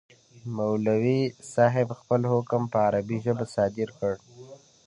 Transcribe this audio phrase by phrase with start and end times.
[0.55, 1.21] مولوي
[1.53, 4.13] صاحب خپل حکم په عربي ژبه صادر کړ.